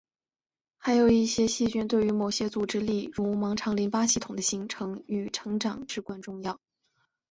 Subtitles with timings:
[0.79, 6.59] 还有一些细菌对于某些组织例如盲肠和淋巴系统的形成与成长至关重要。